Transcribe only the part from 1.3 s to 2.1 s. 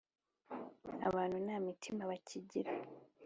nta mitima